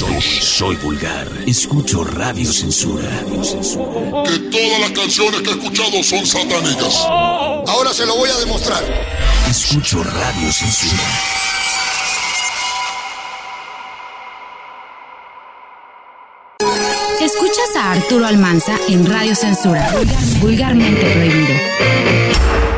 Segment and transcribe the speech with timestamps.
[0.00, 1.28] Soy, soy vulgar.
[1.46, 3.06] Escucho Radio Censura.
[4.24, 7.04] Que todas las canciones que he escuchado son satánicas.
[7.04, 8.82] Ahora se lo voy a demostrar.
[9.50, 11.02] Escucho Radio Censura.
[17.20, 19.86] Escuchas a Arturo Almanza en Radio Censura.
[20.40, 22.69] Vulgarmente prohibido.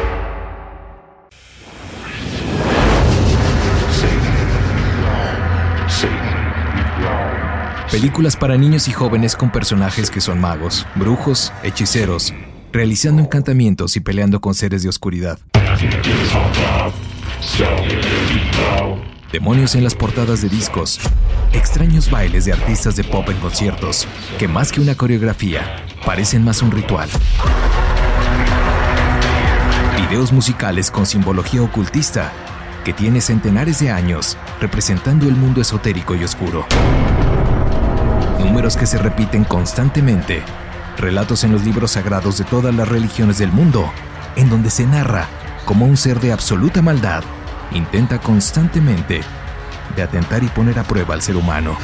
[7.92, 12.32] Películas para niños y jóvenes con personajes que son magos, brujos, hechiceros,
[12.72, 15.38] realizando encantamientos y peleando con seres de oscuridad.
[19.30, 21.00] Demonios en las portadas de discos,
[21.52, 25.76] extraños bailes de artistas de pop en conciertos, que más que una coreografía,
[26.06, 27.10] parecen más un ritual.
[29.98, 32.32] Videos musicales con simbología ocultista,
[32.86, 36.66] que tiene centenares de años representando el mundo esotérico y oscuro
[38.62, 40.40] números que se repiten constantemente,
[40.96, 43.92] relatos en los libros sagrados de todas las religiones del mundo,
[44.36, 45.26] en donde se narra
[45.64, 47.24] cómo un ser de absoluta maldad
[47.72, 49.22] intenta constantemente
[49.96, 51.76] de atentar y poner a prueba al ser humano.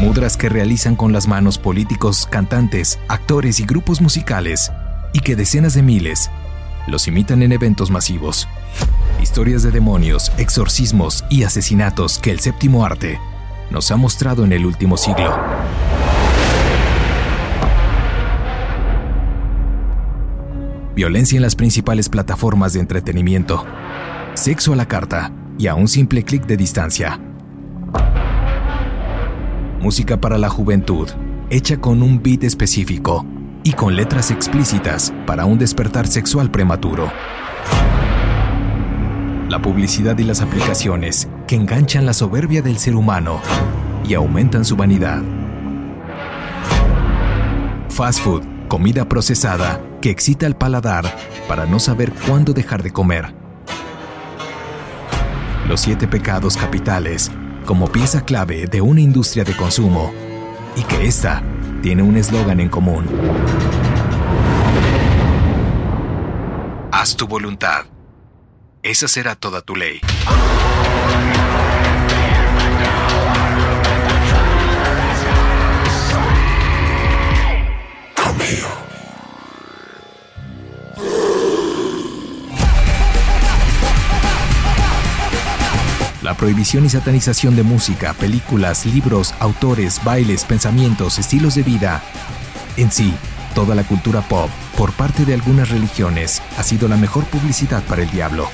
[0.00, 4.72] Mudras que realizan con las manos políticos, cantantes, actores y grupos musicales,
[5.12, 6.30] y que decenas de miles
[6.88, 8.48] los imitan en eventos masivos.
[9.22, 13.18] Historias de demonios, exorcismos y asesinatos que el séptimo arte
[13.70, 15.36] nos ha mostrado en el último siglo.
[20.94, 23.64] Violencia en las principales plataformas de entretenimiento.
[24.34, 27.20] Sexo a la carta y a un simple clic de distancia.
[29.80, 31.08] Música para la juventud,
[31.50, 33.24] hecha con un beat específico
[33.68, 37.12] y con letras explícitas para un despertar sexual prematuro.
[39.50, 43.42] La publicidad y las aplicaciones que enganchan la soberbia del ser humano
[44.08, 45.20] y aumentan su vanidad.
[47.90, 51.04] Fast food, comida procesada que excita el paladar
[51.46, 53.34] para no saber cuándo dejar de comer.
[55.68, 57.30] Los siete pecados capitales
[57.66, 60.10] como pieza clave de una industria de consumo
[60.74, 61.42] y que esta
[61.82, 63.06] tiene un eslogan en común.
[66.92, 67.86] Haz tu voluntad.
[68.82, 70.00] Esa será toda tu ley.
[86.48, 92.02] Prohibición y satanización de música, películas, libros, autores, bailes, pensamientos, estilos de vida.
[92.78, 93.12] En sí,
[93.54, 98.00] toda la cultura pop, por parte de algunas religiones, ha sido la mejor publicidad para
[98.02, 98.48] el diablo.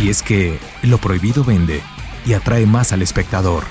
[0.00, 1.82] Y es que lo prohibido vende
[2.26, 3.64] y atrae más al espectador,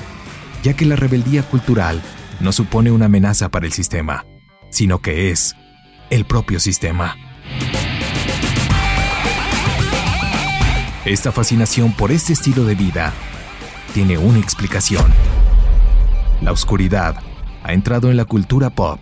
[0.64, 2.02] ya que la rebeldía cultural
[2.42, 4.26] no supone una amenaza para el sistema,
[4.70, 5.56] sino que es
[6.10, 7.16] el propio sistema.
[11.06, 13.14] Esta fascinación por este estilo de vida
[13.94, 15.06] tiene una explicación.
[16.42, 17.18] La oscuridad
[17.64, 19.00] ha entrado en la cultura pop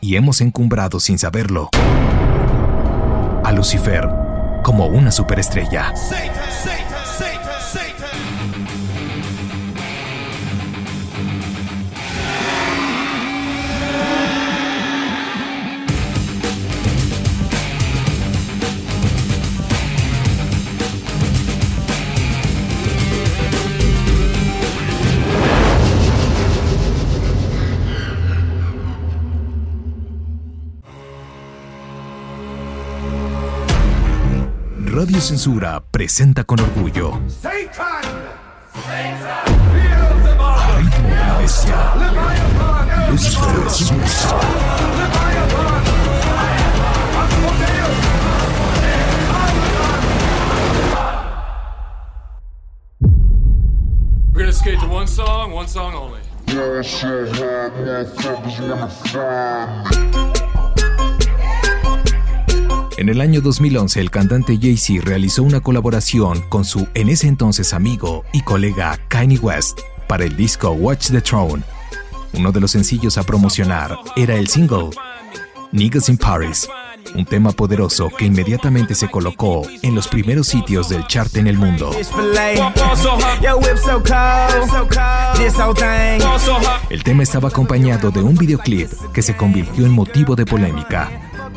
[0.00, 1.70] y hemos encumbrado sin saberlo
[3.44, 4.08] a Lucifer
[4.64, 5.92] como una superestrella.
[5.94, 6.81] Radio
[35.22, 37.20] Censura presenta con orgullo.
[37.44, 37.52] A
[40.78, 41.94] ritmo de la bestia.
[43.08, 43.46] Lucifer
[54.32, 56.20] We're gonna skate to one song, one song only.
[63.02, 67.74] En el año 2011, el cantante Jay-Z realizó una colaboración con su en ese entonces
[67.74, 71.64] amigo y colega Kanye West para el disco Watch the Throne.
[72.32, 74.90] Uno de los sencillos a promocionar era el single
[75.72, 76.68] Niggas in Paris,
[77.16, 81.58] un tema poderoso que inmediatamente se colocó en los primeros sitios del chart en el
[81.58, 81.90] mundo.
[86.88, 91.10] El tema estaba acompañado de un videoclip que se convirtió en motivo de polémica.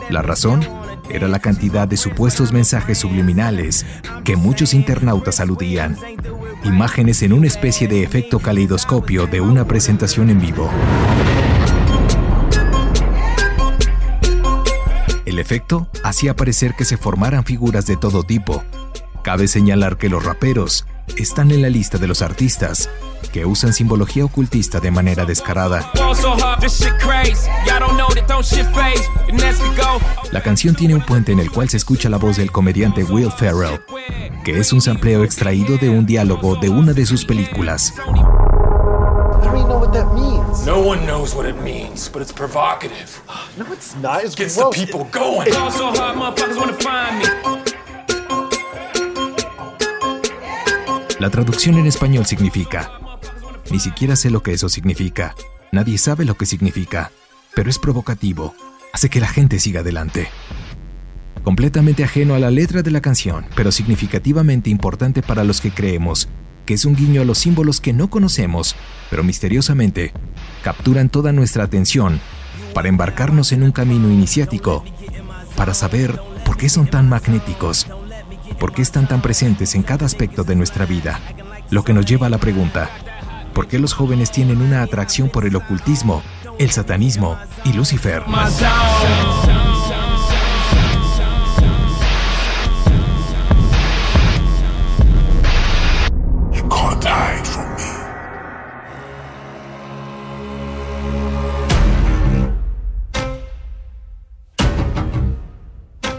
[0.10, 0.68] La razón
[1.10, 3.86] era la cantidad de supuestos mensajes subliminales
[4.24, 5.98] que muchos internautas aludían.
[6.64, 10.70] Imágenes en una especie de efecto caleidoscopio de una presentación en vivo.
[15.26, 18.64] El efecto hacía parecer que se formaran figuras de todo tipo.
[19.24, 20.86] Cabe señalar que los raperos
[21.18, 22.90] están en la lista de los artistas
[23.32, 25.92] que usan simbología ocultista de manera descarada.
[30.32, 33.32] La canción tiene un puente en el cual se escucha la voz del comediante Will
[33.32, 33.82] Ferrell,
[34.44, 37.94] que es un sampleo extraído de un diálogo de una de sus películas.
[40.66, 43.22] No one knows what it means, but it's provocative.
[43.58, 44.24] No, it's not.
[44.24, 44.76] It's Gets gross.
[44.76, 45.54] the people going.
[45.56, 47.26] Also hard motherfuckers wanna find me.
[51.20, 52.92] La traducción en español significa,
[53.72, 55.36] ni siquiera sé lo que eso significa,
[55.72, 57.12] nadie sabe lo que significa,
[57.54, 58.54] pero es provocativo,
[58.94, 60.30] hace que la gente siga adelante.
[61.44, 66.28] Completamente ajeno a la letra de la canción, pero significativamente importante para los que creemos
[66.66, 68.76] que es un guiño a los símbolos que no conocemos,
[69.10, 70.12] pero misteriosamente
[70.64, 72.20] capturan toda nuestra atención
[72.74, 74.84] para embarcarnos en un camino iniciático,
[75.56, 77.88] para saber por qué son tan magnéticos,
[78.60, 81.20] por qué están tan presentes en cada aspecto de nuestra vida,
[81.70, 82.90] lo que nos lleva a la pregunta,
[83.56, 86.22] ¿por qué los jóvenes tienen una atracción por el ocultismo,
[86.60, 88.22] el satanismo y Lucifer?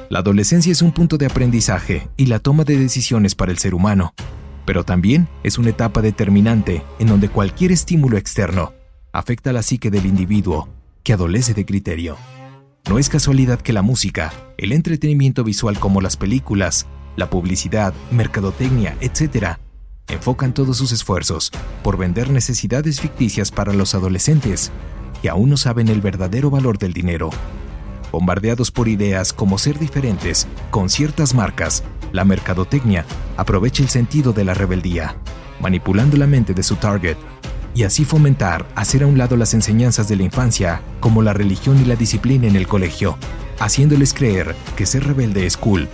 [0.08, 3.74] La adolescencia es un punto de aprendizaje y la toma de decisiones para el ser
[3.74, 4.14] humano,
[4.66, 8.74] pero también es una etapa determinante en donde cualquier estímulo externo
[9.12, 10.68] afecta a la psique del individuo
[11.02, 12.16] que adolece de criterio.
[12.88, 16.86] No es casualidad que la música, el entretenimiento visual como las películas,
[17.16, 19.56] la publicidad, mercadotecnia, etc.,
[20.08, 21.50] enfocan todos sus esfuerzos
[21.82, 24.70] por vender necesidades ficticias para los adolescentes
[25.22, 27.30] que aún no saben el verdadero valor del dinero.
[28.16, 33.04] Bombardeados por ideas como ser diferentes con ciertas marcas, la mercadotecnia
[33.36, 35.16] aprovecha el sentido de la rebeldía,
[35.60, 37.18] manipulando la mente de su target
[37.74, 41.78] y así fomentar hacer a un lado las enseñanzas de la infancia como la religión
[41.78, 43.18] y la disciplina en el colegio,
[43.58, 45.86] haciéndoles creer que ser rebelde es cool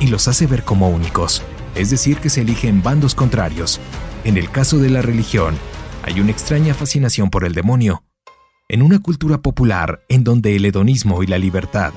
[0.00, 1.40] y los hace ver como únicos,
[1.76, 3.80] es decir, que se eligen bandos contrarios.
[4.24, 5.56] En el caso de la religión,
[6.02, 8.02] hay una extraña fascinación por el demonio.
[8.68, 11.92] En una cultura popular en donde el hedonismo y la libertad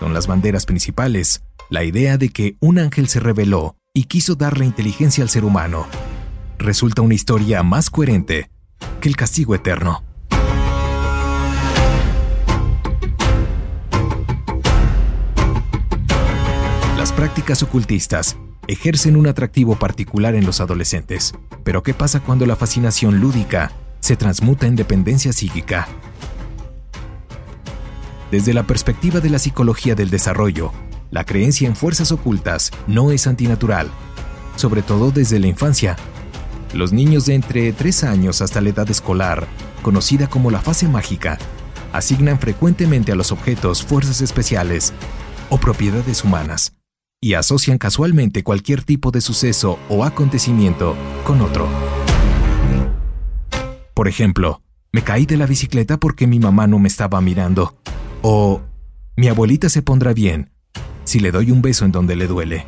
[0.00, 4.64] son las banderas principales, la idea de que un ángel se reveló y quiso darle
[4.64, 5.86] inteligencia al ser humano
[6.58, 8.50] resulta una historia más coherente
[9.00, 10.02] que el castigo eterno.
[16.96, 21.32] Las prácticas ocultistas ejercen un atractivo particular en los adolescentes,
[21.62, 23.70] pero ¿qué pasa cuando la fascinación lúdica
[24.08, 25.86] se transmuta en dependencia psíquica?
[28.30, 30.72] Desde la perspectiva de la psicología del desarrollo,
[31.10, 33.90] la creencia en fuerzas ocultas no es antinatural,
[34.56, 35.96] sobre todo desde la infancia.
[36.72, 39.46] Los niños de entre 3 años hasta la edad escolar,
[39.82, 41.36] conocida como la fase mágica,
[41.92, 44.94] asignan frecuentemente a los objetos fuerzas especiales
[45.50, 46.72] o propiedades humanas
[47.20, 50.96] y asocian casualmente cualquier tipo de suceso o acontecimiento
[51.26, 51.68] con otro.
[53.98, 54.62] Por ejemplo,
[54.92, 57.76] me caí de la bicicleta porque mi mamá no me estaba mirando.
[58.22, 58.62] O
[59.16, 60.52] mi abuelita se pondrá bien
[61.02, 62.64] si le doy un beso en donde le duele.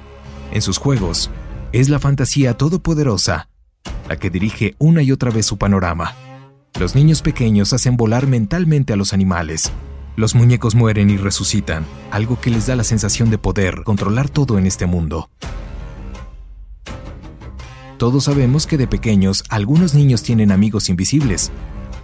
[0.51, 1.31] En sus juegos,
[1.71, 3.49] es la fantasía todopoderosa
[4.09, 6.17] la que dirige una y otra vez su panorama.
[6.81, 9.71] Los niños pequeños hacen volar mentalmente a los animales.
[10.17, 14.59] Los muñecos mueren y resucitan, algo que les da la sensación de poder controlar todo
[14.59, 15.31] en este mundo.
[18.01, 21.51] Todos sabemos que de pequeños algunos niños tienen amigos invisibles,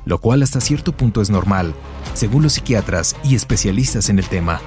[0.05, 1.75] lo cual hasta cierto punto es normal,
[2.12, 4.61] según los psiquiatras y especialistas en el tema,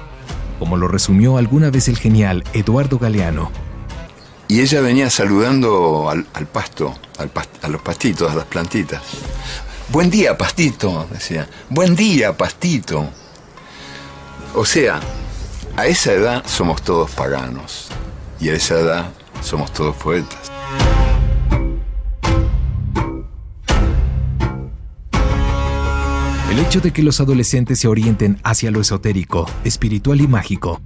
[0.58, 3.52] como lo resumió alguna vez el genial Eduardo Galeano.
[4.48, 6.98] Y ella venía saludando al, al pasto,
[7.62, 9.00] a los pastitos, a las plantitas.
[9.90, 11.48] Buen día, pastito, decía.
[11.68, 13.08] Buen día, pastito.
[14.56, 14.98] O sea,
[15.76, 17.86] A esa edad somos todos paganos
[18.40, 20.39] y a esa edad somos todos poetas.
[26.50, 30.80] El hecho de que los adolescentes se orienten hacia lo esotérico, espiritual y mágico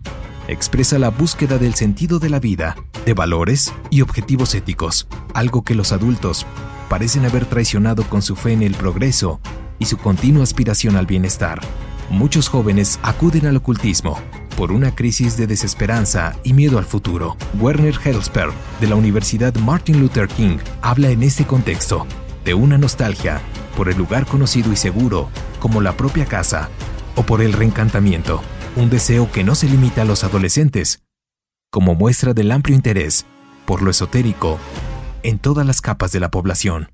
[0.47, 5.75] expresa la búsqueda del sentido de la vida, de valores y objetivos éticos, algo que
[5.75, 6.45] los adultos
[6.91, 9.41] parecen haber traicionado con su fe en el progreso
[9.79, 11.61] y su continua aspiración al bienestar.
[12.11, 14.19] Muchos jóvenes acuden al ocultismo
[14.59, 17.39] por una crisis de desesperanza y miedo al futuro.
[17.59, 18.53] Werner Helsperg,
[18.83, 22.07] de la Universidad Martin Luther King, habla en este contexto
[22.45, 23.41] de una nostalgia
[23.77, 26.69] por el lugar conocido y seguro como la propia casa
[27.17, 28.43] o por el reencantamiento,
[28.77, 31.03] un deseo que no se limita a los adolescentes,
[31.71, 33.27] como muestra del amplio interés
[33.67, 34.59] por lo esotérico
[35.23, 36.89] en todas las capas de la población.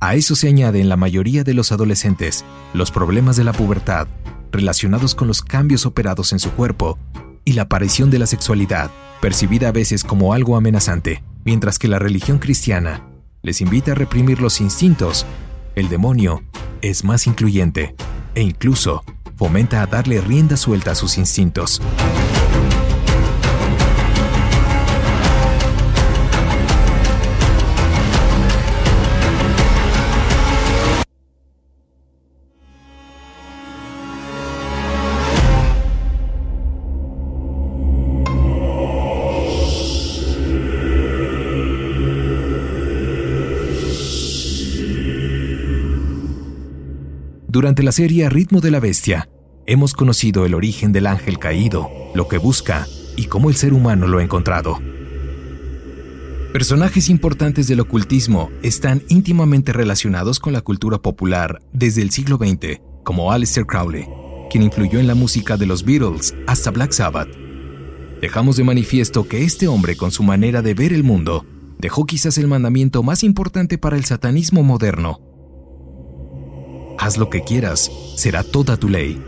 [0.00, 4.06] A eso se añade en la mayoría de los adolescentes los problemas de la pubertad
[4.52, 6.98] relacionados con los cambios operados en su cuerpo
[7.44, 11.98] y la aparición de la sexualidad, percibida a veces como algo amenazante, mientras que la
[11.98, 13.02] religión cristiana
[13.42, 15.26] les invita a reprimir los instintos,
[15.74, 16.42] el demonio
[16.80, 17.94] es más incluyente
[18.34, 19.04] e incluso
[19.36, 21.82] fomenta a darle rienda suelta a sus instintos.
[47.64, 49.30] Durante la serie Ritmo de la Bestia,
[49.64, 54.06] hemos conocido el origen del ángel caído, lo que busca y cómo el ser humano
[54.06, 54.82] lo ha encontrado.
[56.52, 62.82] Personajes importantes del ocultismo están íntimamente relacionados con la cultura popular desde el siglo XX,
[63.02, 64.06] como Aleister Crowley,
[64.50, 67.30] quien influyó en la música de los Beatles hasta Black Sabbath.
[68.20, 71.46] Dejamos de manifiesto que este hombre, con su manera de ver el mundo,
[71.78, 75.23] dejó quizás el mandamiento más importante para el satanismo moderno,
[76.98, 79.20] haz lo que quieras, será toda tu ley.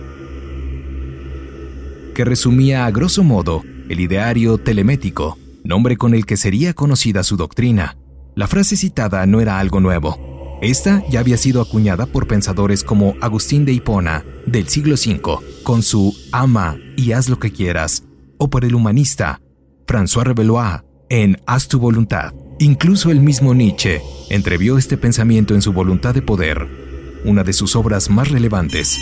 [2.15, 7.37] Que resumía a grosso modo el ideario telemético, nombre con el que sería conocida su
[7.37, 7.97] doctrina.
[8.35, 10.59] La frase citada no era algo nuevo.
[10.63, 15.83] Esta ya había sido acuñada por pensadores como Agustín de Hipona, del siglo V, con
[15.83, 18.05] su ama y haz lo que quieras,
[18.39, 19.41] o por el humanista
[19.87, 22.33] François Revelois en Haz tu voluntad.
[22.59, 26.86] Incluso el mismo Nietzsche entrevió este pensamiento en su voluntad de poder
[27.25, 28.99] una de sus obras más relevantes.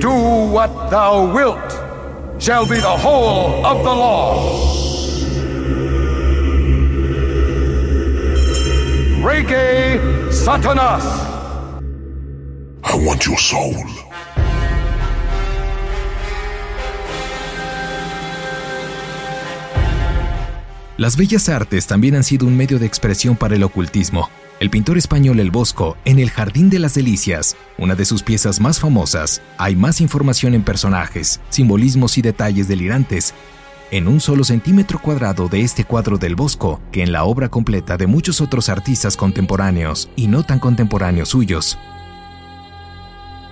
[0.00, 1.72] Do what thou wilt
[2.38, 4.88] shall be the whole of the law.
[9.22, 11.04] Reiki Satanas.
[12.84, 13.74] I want your soul.
[20.96, 24.28] Las bellas artes también han sido un medio de expresión para el ocultismo.
[24.60, 28.60] El pintor español El Bosco, en El Jardín de las Delicias, una de sus piezas
[28.60, 33.34] más famosas, hay más información en personajes, simbolismos y detalles delirantes
[33.92, 37.96] en un solo centímetro cuadrado de este cuadro del Bosco que en la obra completa
[37.96, 41.78] de muchos otros artistas contemporáneos y no tan contemporáneos suyos.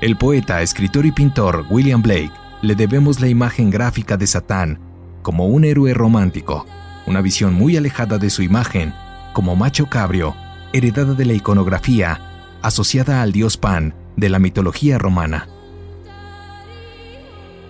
[0.01, 2.33] El poeta, escritor y pintor William Blake
[2.63, 4.81] le debemos la imagen gráfica de Satán
[5.23, 6.67] como un héroe romántico,
[7.07, 8.93] una visión muy alejada de su imagen
[9.33, 10.35] como macho cabrio
[10.77, 12.21] heredada de la iconografía
[12.63, 15.49] asociada al dios Pan de la mitología romana.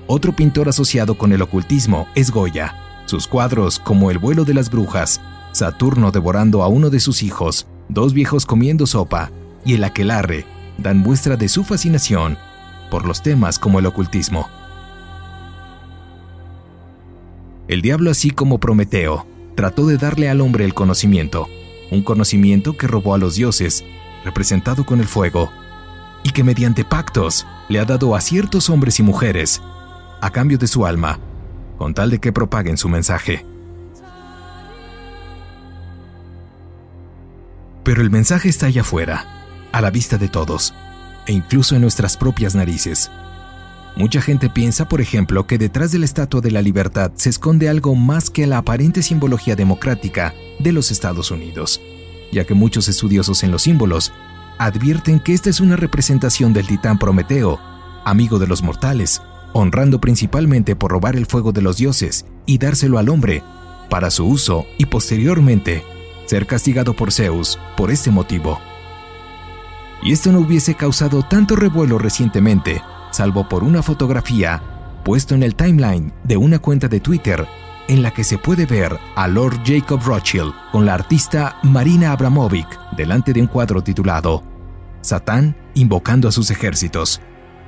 [0.06, 2.76] Otro pintor asociado con el ocultismo es Goya.
[3.06, 5.20] Sus cuadros, como El vuelo de las brujas,
[5.52, 9.30] Saturno devorando a uno de sus hijos, dos viejos comiendo sopa
[9.64, 10.44] y el aquelarre,
[10.78, 12.38] dan muestra de su fascinación
[12.90, 14.48] por los temas como el ocultismo.
[17.68, 21.48] El diablo, así como Prometeo, trató de darle al hombre el conocimiento,
[21.90, 23.84] un conocimiento que robó a los dioses,
[24.24, 25.52] representado con el fuego,
[26.22, 29.62] y que mediante pactos le ha dado a ciertos hombres y mujeres,
[30.20, 31.18] a cambio de su alma,
[31.78, 33.44] con tal de que propaguen su mensaje.
[37.84, 39.24] Pero el mensaje está allá afuera,
[39.70, 40.74] a la vista de todos,
[41.26, 43.10] e incluso en nuestras propias narices.
[43.96, 47.70] Mucha gente piensa, por ejemplo, que detrás de la Estatua de la Libertad se esconde
[47.70, 51.80] algo más que la aparente simbología democrática de los Estados Unidos,
[52.30, 54.12] ya que muchos estudiosos en los símbolos
[54.58, 57.58] advierten que esta es una representación del titán Prometeo,
[58.04, 59.22] amigo de los mortales,
[59.54, 63.42] honrando principalmente por robar el fuego de los dioses y dárselo al hombre
[63.88, 65.82] para su uso y posteriormente
[66.26, 68.60] ser castigado por Zeus por este motivo.
[70.02, 72.82] Y esto no hubiese causado tanto revuelo recientemente,
[73.16, 74.62] salvo por una fotografía
[75.02, 77.46] puesto en el timeline de una cuenta de Twitter
[77.88, 82.68] en la que se puede ver a Lord Jacob Rothschild con la artista Marina Abramovic
[82.94, 84.42] delante de un cuadro titulado
[85.00, 87.22] Satán invocando a sus ejércitos.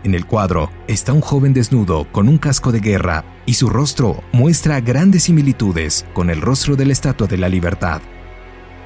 [0.05, 4.23] En el cuadro está un joven desnudo con un casco de guerra y su rostro
[4.33, 8.03] muestra grandes similitudes con el rostro de la Estatua de la Libertad.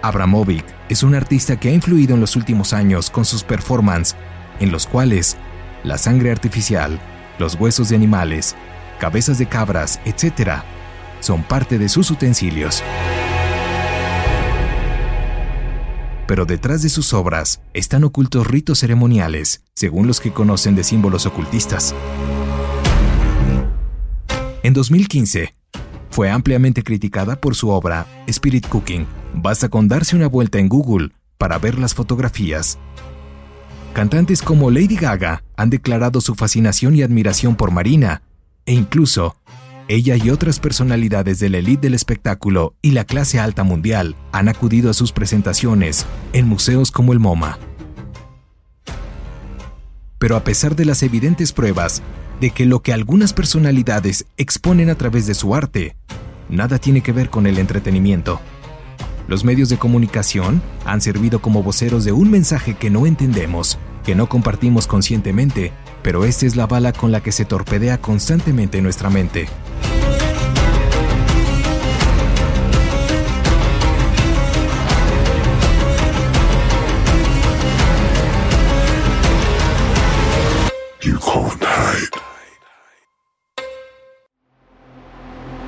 [0.03, 4.17] Abramovic es un artista que ha influido en los últimos años con sus performances,
[4.61, 5.37] en los cuales
[5.85, 7.01] la sangre artificial,
[7.39, 8.55] los huesos de animales,
[8.99, 10.63] cabezas de cabras, etc.,
[11.21, 12.83] son parte de sus utensilios.
[16.27, 21.27] Pero detrás de sus obras están ocultos ritos ceremoniales, según los que conocen de símbolos
[21.27, 21.95] ocultistas.
[24.63, 25.53] En 2015,
[26.11, 29.07] fue ampliamente criticada por su obra Spirit Cooking.
[29.35, 32.79] Basta con darse una vuelta en Google para ver las fotografías.
[33.93, 38.23] Cantantes como Lady Gaga han declarado su fascinación y admiración por Marina,
[38.65, 39.37] e incluso
[39.87, 44.49] ella y otras personalidades de la élite del espectáculo y la clase alta mundial han
[44.49, 47.59] acudido a sus presentaciones en museos como el MoMA.
[50.19, 52.03] Pero a pesar de las evidentes pruebas
[52.41, 55.97] de que lo que algunas personalidades exponen a través de su arte,
[56.49, 58.41] nada tiene que ver con el entretenimiento.
[59.29, 64.15] Los medios de comunicación han servido como voceros de un mensaje que no entendemos, que
[64.15, 69.11] no compartimos conscientemente, pero esta es la bala con la que se torpedea constantemente nuestra
[69.11, 69.49] mente.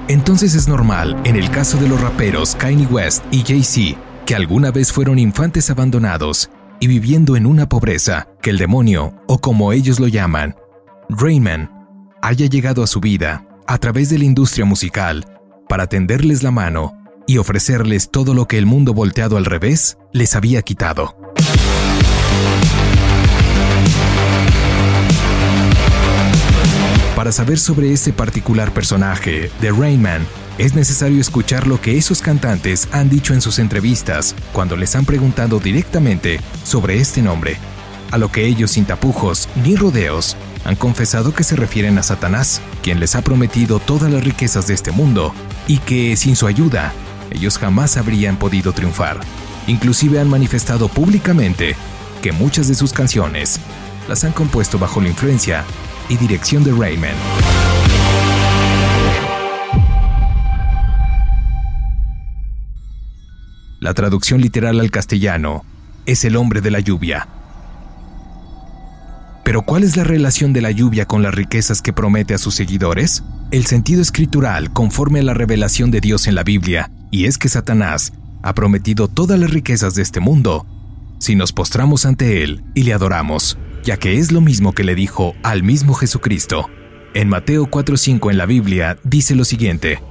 [0.08, 4.70] Entonces es normal, en el caso de los raperos Kanye West y Jay-Z, que alguna
[4.70, 10.00] vez fueron infantes abandonados y viviendo en una pobreza, que el demonio, o como ellos
[10.00, 10.56] lo llaman,
[11.08, 11.70] Rayman,
[12.20, 15.24] haya llegado a su vida a través de la industria musical
[15.68, 16.92] para tenderles la mano
[17.26, 21.16] y ofrecerles todo lo que el mundo volteado al revés les había quitado.
[27.24, 30.26] Para saber sobre este particular personaje, de Rayman,
[30.58, 35.06] es necesario escuchar lo que esos cantantes han dicho en sus entrevistas cuando les han
[35.06, 37.56] preguntado directamente sobre este nombre,
[38.10, 42.60] a lo que ellos sin tapujos ni rodeos han confesado que se refieren a Satanás,
[42.82, 45.32] quien les ha prometido todas las riquezas de este mundo
[45.66, 46.92] y que sin su ayuda
[47.30, 49.18] ellos jamás habrían podido triunfar.
[49.66, 51.74] Inclusive han manifestado públicamente
[52.20, 53.60] que muchas de sus canciones
[54.10, 55.64] las han compuesto bajo la influencia
[56.08, 57.14] y dirección de Rayman.
[63.80, 65.64] La traducción literal al castellano
[66.06, 67.28] es el hombre de la lluvia.
[69.44, 72.54] Pero ¿cuál es la relación de la lluvia con las riquezas que promete a sus
[72.54, 73.22] seguidores?
[73.50, 77.50] El sentido escritural conforme a la revelación de Dios en la Biblia, y es que
[77.50, 80.66] Satanás ha prometido todas las riquezas de este mundo
[81.18, 84.94] si nos postramos ante Él y le adoramos ya que es lo mismo que le
[84.94, 86.68] dijo al mismo Jesucristo.
[87.14, 90.02] En Mateo 4:5 en la Biblia dice lo siguiente.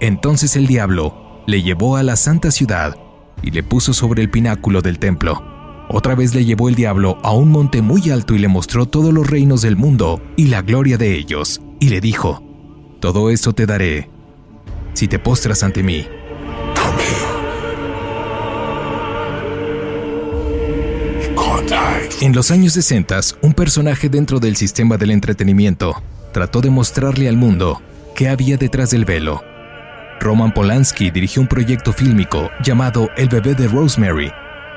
[0.00, 2.96] Entonces el diablo le llevó a la santa ciudad
[3.42, 5.42] y le puso sobre el pináculo del templo.
[5.88, 9.12] Otra vez le llevó el diablo a un monte muy alto y le mostró todos
[9.12, 12.42] los reinos del mundo y la gloria de ellos, y le dijo,
[13.00, 14.08] Todo esto te daré
[14.94, 16.06] si te postras ante mí.
[22.20, 26.02] En los años 60, un personaje dentro del sistema del entretenimiento
[26.32, 27.80] trató de mostrarle al mundo
[28.14, 29.42] qué había detrás del velo.
[30.20, 34.32] Roman Polanski dirigió un proyecto fílmico llamado El bebé de Rosemary,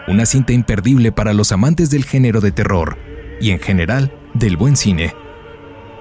[0.08, 2.98] una cinta imperdible para los amantes del género de terror
[3.42, 5.16] y en general del buen cine.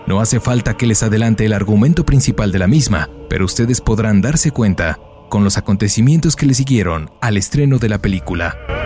[0.07, 4.21] No hace falta que les adelante el argumento principal de la misma, pero ustedes podrán
[4.21, 4.99] darse cuenta
[5.31, 8.82] con los acontecimientos que le siguieron al estreno de la película.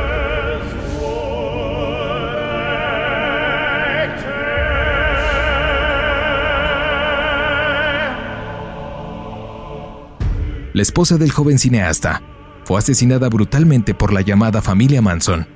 [10.76, 12.20] La esposa del joven cineasta,
[12.66, 15.48] fue asesinada brutalmente por la llamada familia Manson.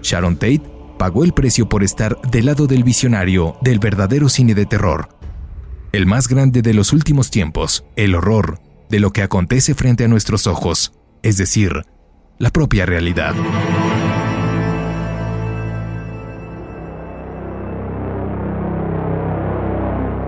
[0.00, 0.62] Sharon Tate
[0.98, 5.10] pagó el precio por estar del lado del visionario del verdadero cine de terror.
[5.92, 8.58] El más grande de los últimos tiempos, el horror
[8.88, 11.84] de lo que acontece frente a nuestros ojos, es decir,
[12.38, 13.34] la propia realidad.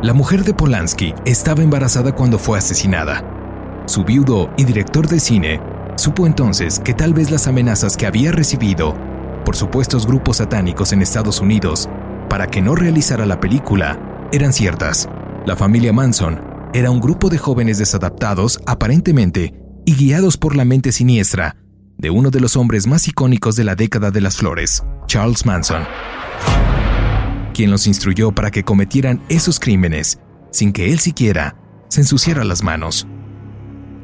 [0.03, 3.40] La mujer de Polanski estaba embarazada cuando fue asesinada
[3.91, 5.61] su viudo y director de cine,
[5.97, 8.95] supo entonces que tal vez las amenazas que había recibido
[9.45, 11.89] por supuestos grupos satánicos en Estados Unidos
[12.29, 15.09] para que no realizara la película eran ciertas.
[15.45, 16.41] La familia Manson
[16.73, 21.57] era un grupo de jóvenes desadaptados aparentemente y guiados por la mente siniestra
[21.99, 25.83] de uno de los hombres más icónicos de la década de las flores, Charles Manson,
[27.53, 30.21] quien los instruyó para que cometieran esos crímenes
[30.53, 31.57] sin que él siquiera
[31.89, 33.09] se ensuciara las manos.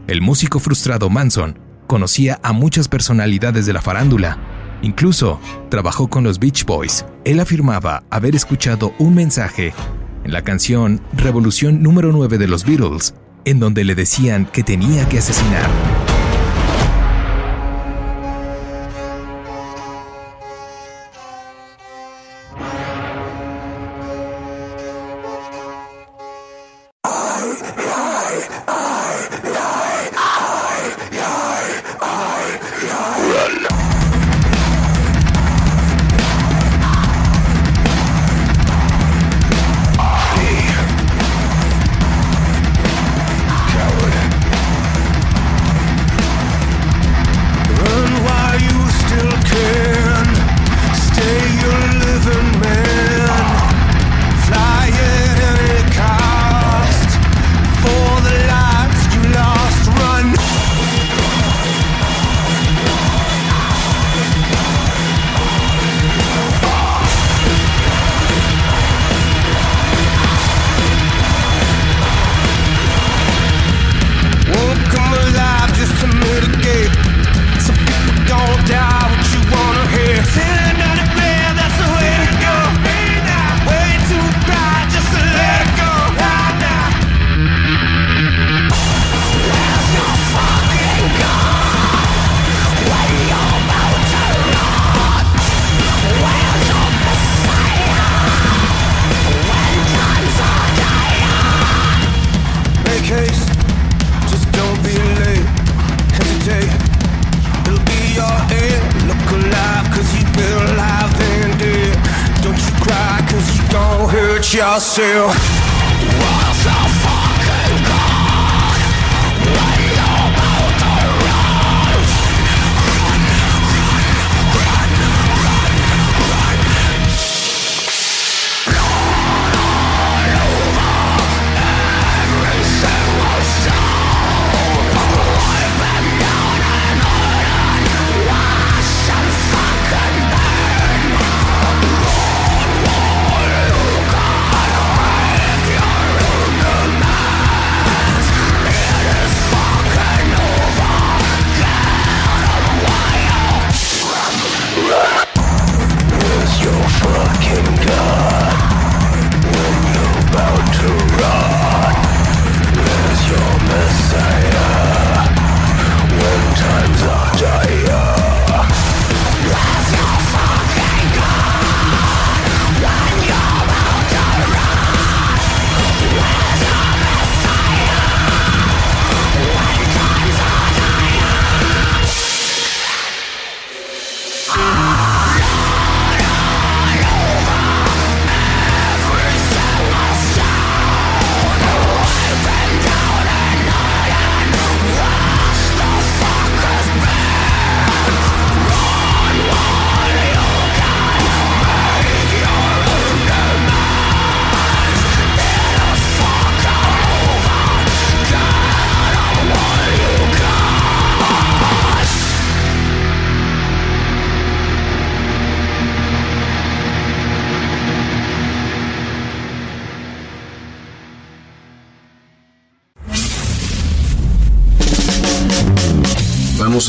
[0.07, 4.39] El músico frustrado Manson conocía a muchas personalidades de la farándula.
[4.83, 7.05] Incluso trabajó con los Beach Boys.
[7.25, 9.75] Él afirmaba haber escuchado un mensaje
[10.23, 13.15] en la canción Revolución número 9 de los Beatles,
[13.45, 15.69] en donde le decían que tenía que asesinar.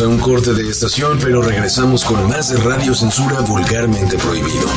[0.01, 4.67] A un corte de estación, pero regresamos con más de Radio Censura vulgarmente prohibido.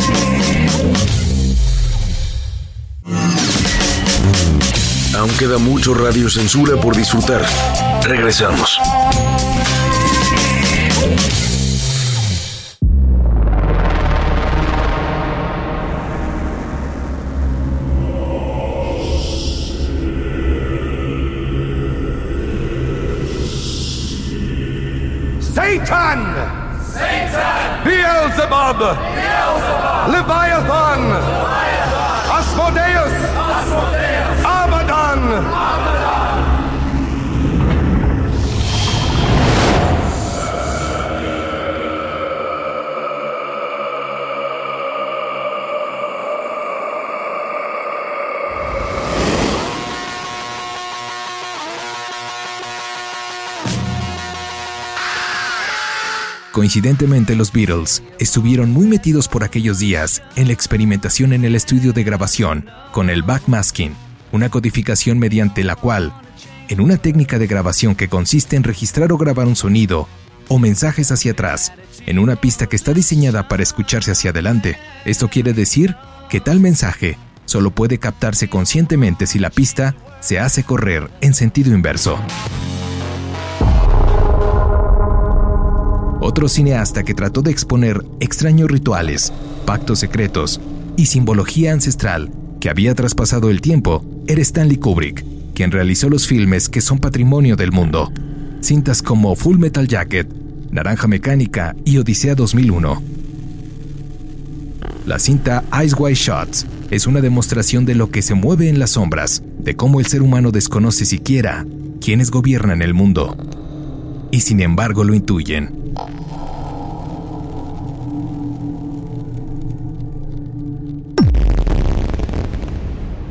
[5.19, 7.45] Aún queda mucho Radio Censura por disfrutar.
[8.03, 8.79] Regresamos.
[30.09, 31.03] Leviathan,
[32.33, 33.13] Asmodeus.
[34.43, 35.90] Abaddon.
[56.61, 61.95] Coincidentemente los Beatles estuvieron muy metidos por aquellos días en la experimentación en el estudio
[61.95, 63.95] de grabación con el backmasking,
[64.31, 66.13] una codificación mediante la cual,
[66.69, 70.07] en una técnica de grabación que consiste en registrar o grabar un sonido
[70.49, 71.73] o mensajes hacia atrás,
[72.05, 75.97] en una pista que está diseñada para escucharse hacia adelante, esto quiere decir
[76.29, 81.73] que tal mensaje solo puede captarse conscientemente si la pista se hace correr en sentido
[81.73, 82.21] inverso.
[86.21, 89.33] Otro cineasta que trató de exponer extraños rituales,
[89.65, 90.61] pactos secretos
[90.97, 92.31] y simbología ancestral
[92.61, 97.57] que había traspasado el tiempo era Stanley Kubrick, quien realizó los filmes que son patrimonio
[97.57, 98.13] del mundo.
[98.61, 100.29] Cintas como Full Metal Jacket,
[100.71, 103.03] Naranja Mecánica y Odisea 2001.
[105.07, 108.91] La cinta Ice White Shots es una demostración de lo que se mueve en las
[108.91, 111.65] sombras, de cómo el ser humano desconoce siquiera
[111.99, 113.39] quiénes gobiernan el mundo.
[114.31, 115.80] Y sin embargo lo intuyen.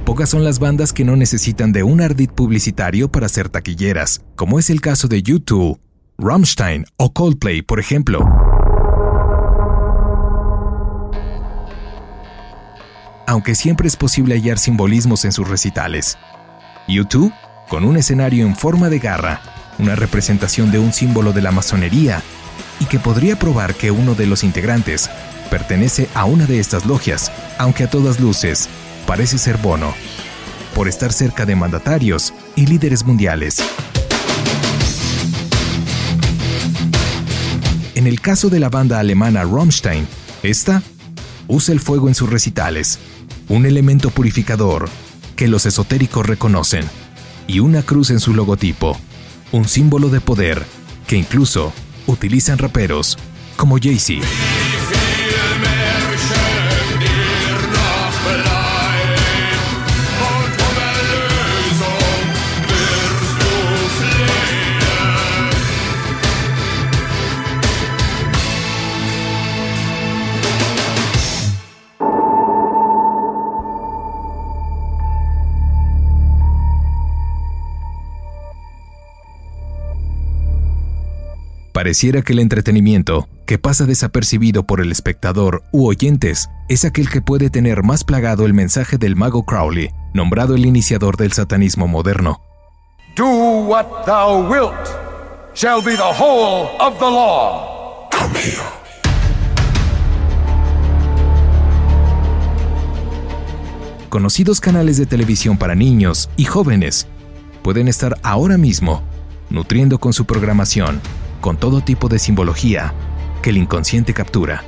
[0.09, 4.59] Pocas son las bandas que no necesitan de un ardid publicitario para ser taquilleras, como
[4.59, 5.79] es el caso de U2,
[6.17, 8.27] Rammstein o Coldplay, por ejemplo.
[13.27, 16.17] Aunque siempre es posible hallar simbolismos en sus recitales.
[16.87, 17.31] U2,
[17.69, 19.41] con un escenario en forma de garra,
[19.77, 22.23] una representación de un símbolo de la masonería,
[22.79, 25.09] y que podría probar que uno de los integrantes
[25.49, 28.69] pertenece a una de estas logias, aunque a todas luces
[29.05, 29.93] parece ser Bono,
[30.75, 33.57] por estar cerca de mandatarios y líderes mundiales.
[37.95, 40.07] En el caso de la banda alemana Rammstein,
[40.41, 40.81] esta
[41.47, 42.99] usa el fuego en sus recitales,
[43.49, 44.87] un elemento purificador
[45.35, 46.85] que los esotéricos reconocen,
[47.47, 48.97] y una cruz en su logotipo,
[49.51, 50.63] un símbolo de poder
[51.07, 51.73] que incluso
[52.09, 53.17] utilizan raperos
[53.55, 54.25] como Jay-Z.
[81.79, 87.21] Pareciera que el entretenimiento, que pasa desapercibido por el espectador u oyentes, es aquel que
[87.21, 92.41] puede tener más plagado el mensaje del mago Crowley, nombrado el iniciador del satanismo moderno.
[93.15, 94.75] Do what thou wilt
[95.55, 98.09] shall be the whole of the law.
[104.09, 107.07] Conocidos canales de televisión para niños y jóvenes
[107.61, 109.01] pueden estar ahora mismo
[109.49, 110.99] nutriendo con su programación
[111.41, 112.93] con todo tipo de simbología
[113.41, 114.63] que el inconsciente captura.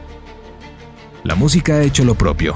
[1.24, 2.56] La música ha hecho lo propio,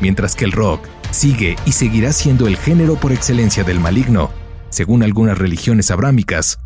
[0.00, 4.30] mientras que el rock sigue y seguirá siendo el género por excelencia del maligno,
[4.70, 6.58] según algunas religiones abrámicas.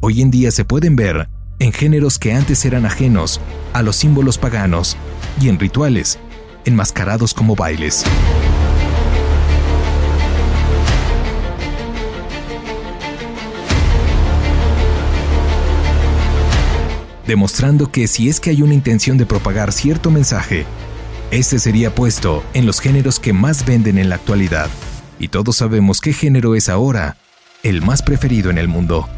[0.00, 3.40] Hoy en día se pueden ver en géneros que antes eran ajenos
[3.72, 4.96] a los símbolos paganos
[5.40, 6.18] y en rituales,
[6.64, 8.04] enmascarados como bailes.
[17.26, 20.66] Demostrando que si es que hay una intención de propagar cierto mensaje,
[21.30, 24.68] este sería puesto en los géneros que más venden en la actualidad.
[25.18, 27.16] Y todos sabemos qué género es ahora
[27.62, 29.08] el más preferido en el mundo.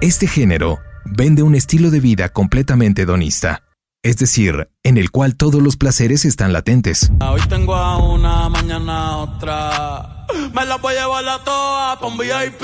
[0.00, 3.62] Este género vende un estilo de vida completamente hedonista,
[4.02, 7.10] es decir, en el cual todos los placeres están latentes.
[7.20, 10.26] Hoy tengo a una, mañana otra.
[10.52, 12.62] Me la voy a llevar a toa VIP,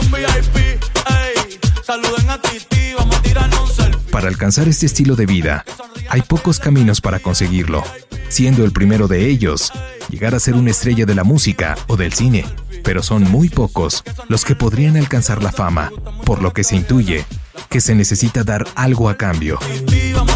[0.00, 1.58] un VIP, ey.
[1.84, 4.12] Saluden a Titi, vamos a tirarnos un selfie.
[4.12, 5.64] Para alcanzar este estilo de vida,
[6.08, 7.82] hay pocos caminos para conseguirlo,
[8.28, 9.72] siendo el primero de ellos
[10.08, 12.44] llegar a ser una estrella de la música o del cine,
[12.84, 15.90] pero son muy pocos los que podrían alcanzar la fama,
[16.24, 17.24] por lo que se intuye
[17.68, 19.58] que se necesita dar algo a cambio.
[20.14, 20.35] Vamos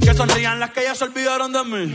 [0.00, 1.94] que sonrían las que ya se olvidaron de mí.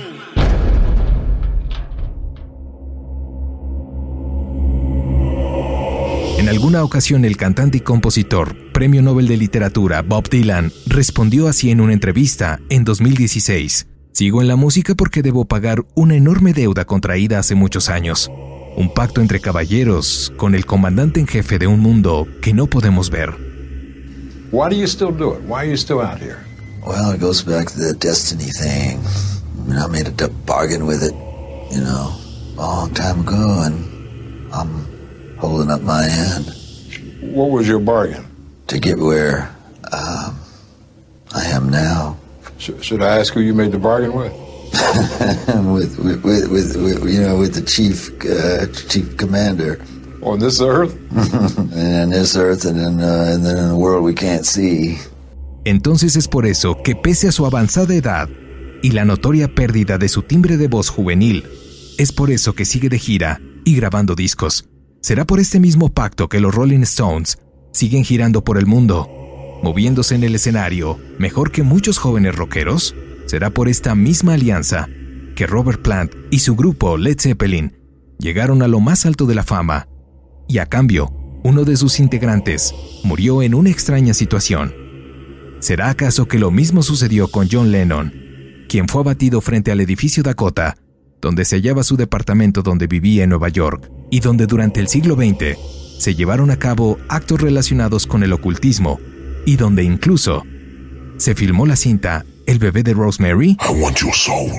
[6.37, 11.71] En alguna ocasión el cantante y compositor, Premio Nobel de Literatura Bob Dylan, respondió así
[11.71, 13.87] en una entrevista en 2016.
[14.11, 18.29] Sigo en la música porque debo pagar una enorme deuda contraída hace muchos años.
[18.77, 23.09] Un pacto entre caballeros con el comandante en jefe de un mundo que no podemos
[23.09, 23.33] ver.
[24.51, 25.39] Why do you still do it?
[25.47, 26.37] Why are you still out here?
[26.85, 28.99] Well, it goes back to the destiny thing.
[28.99, 31.13] I, mean, I made a bargain with it,
[31.73, 32.15] you know,
[32.53, 37.33] a long time ago, and I'm holding up my end.
[37.33, 38.23] What was your bargain?
[38.67, 39.49] To get where
[39.91, 40.39] um,
[41.33, 42.17] I am now.
[42.59, 44.31] Sh- should I ask who you made the bargain with?
[45.73, 49.83] with, with, with, with, with, you know, with the chief, uh, chief commander.
[50.21, 50.93] On this earth?
[51.75, 54.99] and this earth and then, uh, and then in the world we can't see.
[55.65, 58.29] Entonces es por eso que pese a su avanzada edad
[58.83, 61.43] y la notoria pérdida de su timbre de voz juvenil,
[61.97, 64.69] es por eso que sigue de gira y grabando discos.
[65.01, 67.39] Será por este mismo pacto que los Rolling Stones
[67.73, 69.09] siguen girando por el mundo,
[69.63, 72.95] moviéndose en el escenario mejor que muchos jóvenes rockeros.
[73.25, 74.87] Será por esta misma alianza
[75.35, 77.73] que Robert Plant y su grupo Led Zeppelin
[78.19, 79.87] llegaron a lo más alto de la fama
[80.47, 81.11] y a cambio,
[81.43, 82.73] uno de sus integrantes
[83.03, 84.84] murió en una extraña situación.
[85.65, 88.13] ¿Será acaso que lo mismo sucedió con John Lennon,
[88.69, 90.77] quien fue abatido frente al edificio Dakota,
[91.19, 95.15] donde se hallaba su departamento donde vivía en Nueva York y donde durante el siglo
[95.15, 95.57] XX
[95.97, 98.99] se llevaron a cabo actos relacionados con el ocultismo
[99.43, 100.43] y donde incluso
[101.17, 103.57] se filmó la cinta El bebé de Rosemary?
[103.67, 104.51] I want your soul.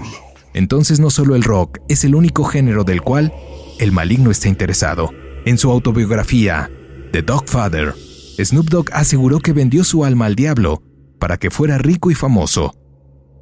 [0.55, 3.33] Entonces no solo el rock es el único género del cual
[3.79, 5.13] el maligno está interesado.
[5.45, 6.69] En su autobiografía,
[7.13, 7.95] The Dogfather,
[8.45, 10.83] Snoop Dogg aseguró que vendió su alma al diablo
[11.19, 12.75] para que fuera rico y famoso,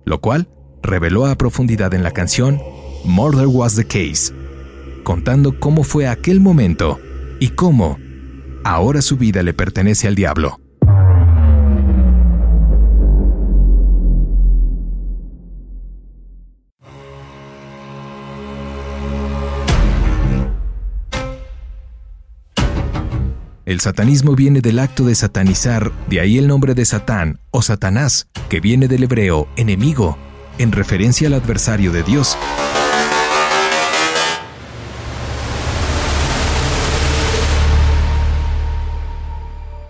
[0.05, 0.49] lo cual
[0.83, 2.61] reveló a profundidad en la canción
[3.05, 4.33] Murder Was the Case,
[5.03, 6.99] contando cómo fue aquel momento
[7.41, 7.99] y cómo
[8.65, 10.64] ahora su vida le pertenece al diablo.
[23.67, 28.29] El satanismo viene del acto de satanizar, de ahí el nombre de Satán o Satanás,
[28.51, 30.19] que viene del hebreo enemigo,
[30.59, 32.37] en referencia al adversario de Dios.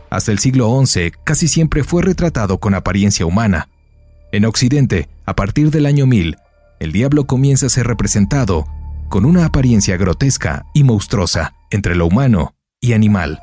[0.09, 3.69] Hasta el siglo XI casi siempre fue retratado con apariencia humana.
[4.31, 6.37] En Occidente, a partir del año 1000,
[6.79, 8.67] el diablo comienza a ser representado
[9.09, 13.41] con una apariencia grotesca y monstruosa entre lo humano y animal.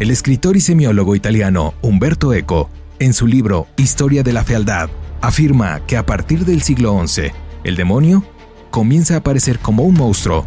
[0.00, 4.90] El escritor y semiólogo italiano Umberto Eco, en su libro Historia de la Fealdad,
[5.20, 7.30] afirma que a partir del siglo XI,
[7.62, 8.24] el demonio
[8.70, 10.46] comienza a aparecer como un monstruo,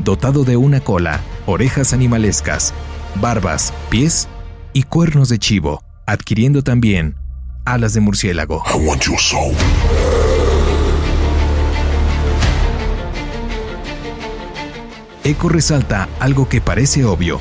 [0.00, 2.74] dotado de una cola, orejas animalescas,
[3.20, 4.28] barbas, pies
[4.72, 7.14] y cuernos de chivo, adquiriendo también
[7.64, 8.64] alas de murciélago.
[8.66, 9.54] I want your soul.
[15.24, 17.38] Eco resalta algo que parece obvio,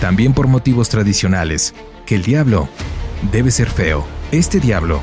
[0.00, 1.74] también por motivos tradicionales,
[2.06, 2.70] que el diablo
[3.30, 4.06] debe ser feo.
[4.30, 5.02] Este diablo,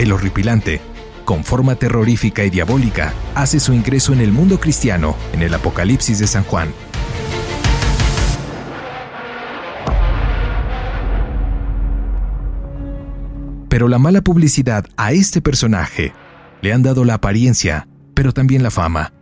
[0.00, 0.80] el horripilante,
[1.24, 6.18] con forma terrorífica y diabólica, hace su ingreso en el mundo cristiano en el Apocalipsis
[6.18, 6.72] de San Juan.
[13.68, 16.12] Pero la mala publicidad a este personaje
[16.62, 19.12] le han dado la apariencia, pero también la fama.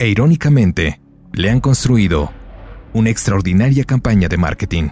[0.00, 1.00] E irónicamente,
[1.38, 2.32] le han construido
[2.92, 4.88] una extraordinaria campaña de marketing.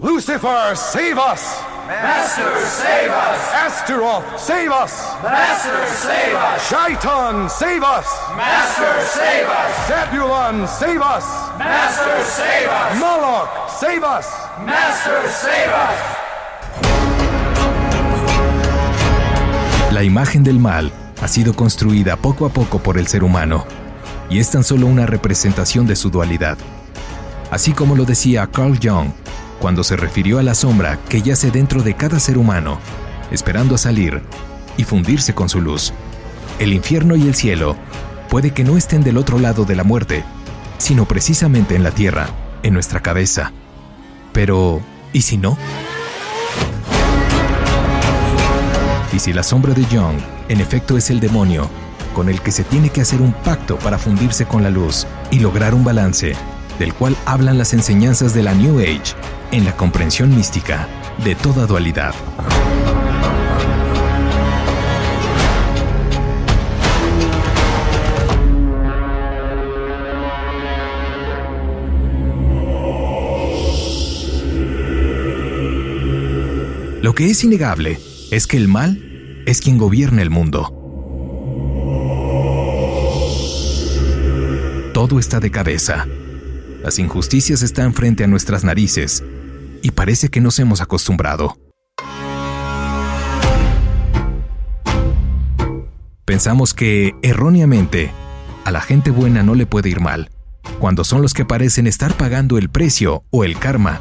[0.00, 1.40] Lucifer, save us!
[1.88, 3.54] Master, save us!
[3.66, 4.92] Astaroth, save us!
[5.24, 6.70] Master, save us!
[6.70, 8.06] Shaitan, save us!
[8.36, 9.88] Master, save us!
[9.88, 11.24] Zebulon, save us!
[11.58, 13.00] Master, save us!
[13.00, 13.48] Moloch,
[13.80, 14.26] save us!
[14.64, 15.98] Master, save us!
[19.92, 23.85] La imagen del mal ha sido construida poco a poco por el ser humano
[24.28, 26.58] y es tan solo una representación de su dualidad.
[27.50, 29.10] Así como lo decía Carl Jung
[29.60, 32.78] cuando se refirió a la sombra que yace dentro de cada ser humano,
[33.30, 34.22] esperando a salir
[34.76, 35.92] y fundirse con su luz.
[36.58, 37.76] El infierno y el cielo
[38.28, 40.24] puede que no estén del otro lado de la muerte,
[40.78, 42.28] sino precisamente en la tierra,
[42.62, 43.52] en nuestra cabeza.
[44.32, 44.80] Pero,
[45.12, 45.56] ¿y si no?
[49.12, 50.18] Y si la sombra de Jung
[50.48, 51.70] en efecto es el demonio,
[52.16, 55.38] con el que se tiene que hacer un pacto para fundirse con la luz y
[55.38, 56.32] lograr un balance,
[56.78, 59.14] del cual hablan las enseñanzas de la New Age
[59.52, 60.88] en la comprensión mística
[61.22, 62.14] de toda dualidad.
[77.02, 78.00] Lo que es innegable
[78.30, 80.75] es que el mal es quien gobierna el mundo.
[84.96, 86.06] Todo está de cabeza.
[86.82, 89.22] Las injusticias están frente a nuestras narices
[89.82, 91.58] y parece que nos hemos acostumbrado.
[96.24, 98.10] Pensamos que, erróneamente,
[98.64, 100.30] a la gente buena no le puede ir mal,
[100.78, 104.00] cuando son los que parecen estar pagando el precio o el karma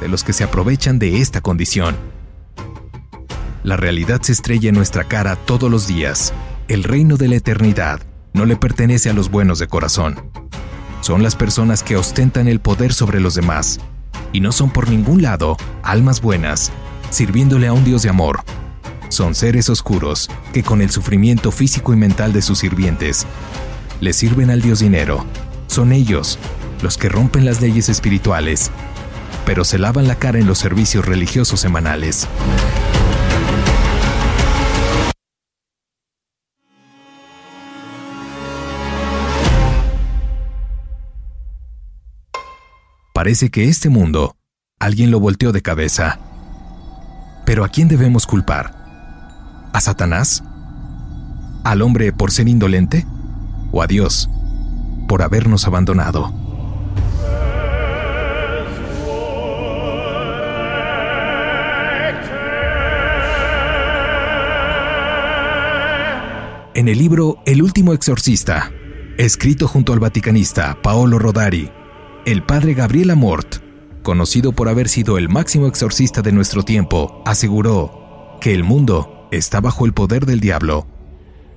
[0.00, 1.96] de los que se aprovechan de esta condición.
[3.64, 6.32] La realidad se estrella en nuestra cara todos los días.
[6.68, 8.02] El reino de la eternidad
[8.38, 10.30] no le pertenece a los buenos de corazón.
[11.02, 13.80] Son las personas que ostentan el poder sobre los demás
[14.32, 16.72] y no son por ningún lado almas buenas,
[17.10, 18.40] sirviéndole a un Dios de amor
[19.08, 23.26] son seres oscuros que con el sufrimiento físico y mental de sus sirvientes
[24.00, 25.24] le sirven al dios dinero.
[25.66, 26.38] Son ellos
[26.82, 28.70] los que rompen las leyes espirituales,
[29.44, 32.28] pero se lavan la cara en los servicios religiosos semanales.
[43.28, 44.36] Parece que este mundo
[44.80, 46.18] alguien lo volteó de cabeza.
[47.44, 48.72] Pero ¿a quién debemos culpar?
[49.74, 50.42] ¿A Satanás?
[51.62, 53.04] ¿Al hombre por ser indolente?
[53.70, 54.30] ¿O a Dios
[55.08, 56.32] por habernos abandonado?
[66.74, 68.72] En el libro El último exorcista,
[69.18, 71.70] escrito junto al vaticanista Paolo Rodari,
[72.32, 73.56] el padre Gabriel Amort,
[74.02, 79.62] conocido por haber sido el máximo exorcista de nuestro tiempo, aseguró que el mundo está
[79.62, 80.86] bajo el poder del diablo,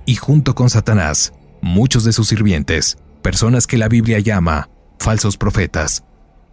[0.06, 6.04] y junto con Satanás, muchos de sus sirvientes, personas que la Biblia llama falsos profetas,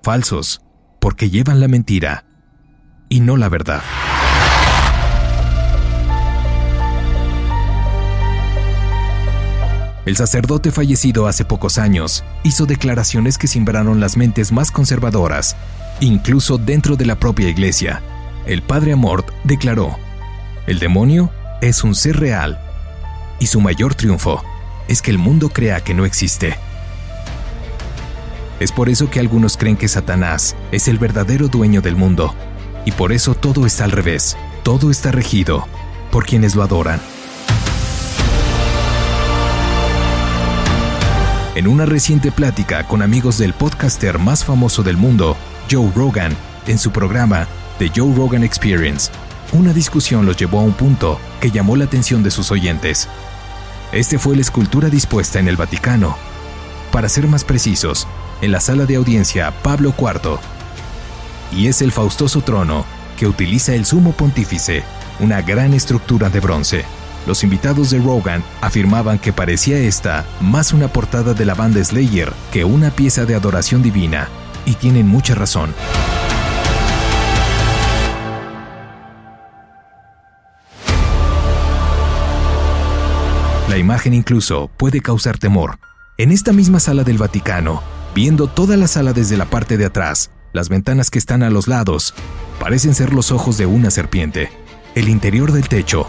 [0.03, 0.63] falsos
[0.99, 2.25] porque llevan la mentira
[3.07, 3.83] y no la verdad.
[10.05, 15.55] El sacerdote fallecido hace pocos años hizo declaraciones que simbraron las mentes más conservadoras,
[15.99, 18.01] incluso dentro de la propia iglesia.
[18.45, 19.97] El padre Amort declaró,
[20.67, 21.31] el demonio
[21.61, 22.59] es un ser real
[23.39, 24.43] y su mayor triunfo
[24.87, 26.55] es que el mundo crea que no existe.
[28.59, 32.33] Es por eso que algunos creen que Satanás es el verdadero dueño del mundo
[32.85, 35.67] y por eso todo está al revés, todo está regido
[36.11, 36.99] por quienes lo adoran.
[41.59, 45.35] En una reciente plática con amigos del podcaster más famoso del mundo,
[45.69, 46.33] Joe Rogan,
[46.67, 47.49] en su programa
[47.79, 49.11] The Joe Rogan Experience,
[49.51, 53.09] una discusión los llevó a un punto que llamó la atención de sus oyentes.
[53.91, 56.15] Este fue la escultura dispuesta en el Vaticano.
[56.93, 58.07] Para ser más precisos,
[58.39, 60.39] en la sala de audiencia Pablo IV.
[61.51, 62.85] Y es el faustoso trono
[63.17, 64.85] que utiliza el sumo pontífice,
[65.19, 66.85] una gran estructura de bronce.
[67.29, 72.33] Los invitados de Rogan afirmaban que parecía esta más una portada de la banda Slayer
[72.51, 74.29] que una pieza de adoración divina,
[74.65, 75.71] y tienen mucha razón.
[83.67, 85.77] La imagen incluso puede causar temor.
[86.17, 87.83] En esta misma sala del Vaticano,
[88.15, 91.67] viendo toda la sala desde la parte de atrás, las ventanas que están a los
[91.67, 92.15] lados
[92.59, 94.49] parecen ser los ojos de una serpiente.
[94.95, 96.07] El interior del techo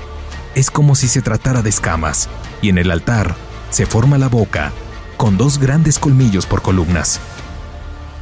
[0.54, 2.28] es como si se tratara de escamas,
[2.62, 3.34] y en el altar
[3.70, 4.72] se forma la boca,
[5.16, 7.20] con dos grandes colmillos por columnas.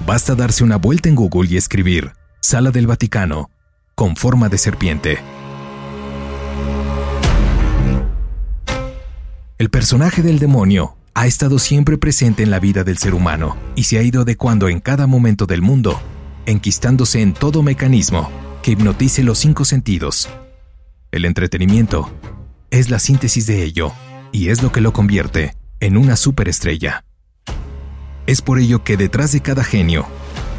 [0.07, 3.51] Basta darse una vuelta en Google y escribir Sala del Vaticano,
[3.95, 5.19] con forma de serpiente.
[9.59, 13.85] El personaje del demonio ha estado siempre presente en la vida del ser humano y
[13.85, 16.01] se ha ido adecuando en cada momento del mundo,
[16.47, 18.31] enquistándose en todo mecanismo
[18.63, 20.29] que hipnotice los cinco sentidos.
[21.11, 22.11] El entretenimiento
[22.71, 23.93] es la síntesis de ello
[24.31, 27.05] y es lo que lo convierte en una superestrella.
[28.27, 30.07] Es por ello que detrás de cada genio,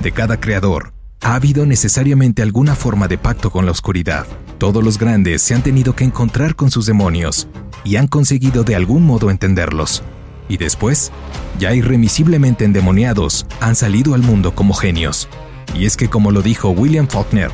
[0.01, 0.91] de cada creador,
[1.21, 4.25] ha habido necesariamente alguna forma de pacto con la oscuridad.
[4.57, 7.47] Todos los grandes se han tenido que encontrar con sus demonios
[7.83, 10.01] y han conseguido de algún modo entenderlos.
[10.47, 11.11] Y después,
[11.59, 15.29] ya irremisiblemente endemoniados, han salido al mundo como genios.
[15.75, 17.51] Y es que como lo dijo William Faulkner,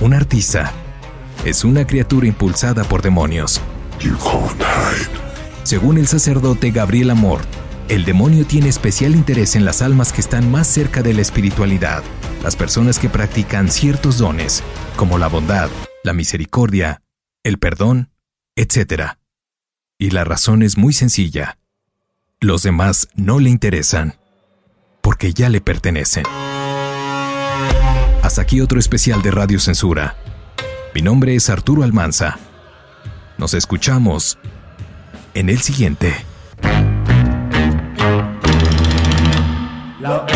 [0.00, 0.72] un artista
[1.46, 3.60] es una criatura impulsada por demonios.
[5.62, 7.48] Según el sacerdote Gabriel Amort,
[7.88, 12.02] el demonio tiene especial interés en las almas que están más cerca de la espiritualidad,
[12.42, 14.64] las personas que practican ciertos dones,
[14.96, 15.70] como la bondad,
[16.02, 17.02] la misericordia,
[17.44, 18.10] el perdón
[18.56, 19.18] etc.
[19.98, 21.58] Y la razón es muy sencilla.
[22.40, 24.16] Los demás no le interesan,
[25.00, 26.24] porque ya le pertenecen.
[28.22, 30.16] Hasta aquí otro especial de Radio Censura.
[30.96, 32.38] Mi nombre es Arturo Almanza.
[33.36, 34.38] Nos escuchamos
[35.34, 36.14] en el siguiente.
[40.02, 40.35] En